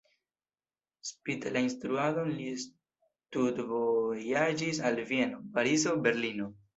Spite 1.09 1.49
la 1.57 1.61
instruadon 1.65 2.31
li 2.37 2.47
studvojaĝis 2.63 4.79
al 4.91 4.97
Vieno, 5.11 5.43
Parizo, 5.59 5.95
Berlino. 6.09 6.49